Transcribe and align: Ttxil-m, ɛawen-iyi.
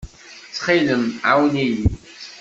Ttxil-m, 0.49 1.03
ɛawen-iyi. 1.29 1.81